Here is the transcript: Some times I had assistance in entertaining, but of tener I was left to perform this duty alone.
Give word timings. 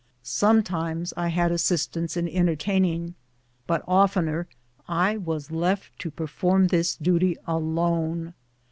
Some 0.23 0.63
times 0.63 1.13
I 1.15 1.27
had 1.27 1.51
assistance 1.51 2.17
in 2.17 2.27
entertaining, 2.27 3.13
but 3.67 3.83
of 3.87 4.11
tener 4.15 4.47
I 4.87 5.17
was 5.17 5.51
left 5.51 5.99
to 5.99 6.09
perform 6.09 6.69
this 6.69 6.95
duty 6.95 7.37
alone. 7.45 8.33